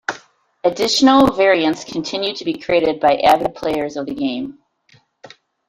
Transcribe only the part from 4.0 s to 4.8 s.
the game.